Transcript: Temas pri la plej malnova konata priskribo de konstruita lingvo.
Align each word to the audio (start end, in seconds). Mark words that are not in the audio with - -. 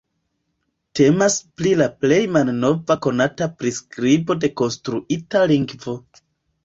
Temas 0.99 1.35
pri 1.59 1.73
la 1.81 1.87
plej 1.99 2.17
malnova 2.37 2.97
konata 3.07 3.49
priskribo 3.61 4.39
de 4.45 4.51
konstruita 4.63 5.45
lingvo. 5.53 5.95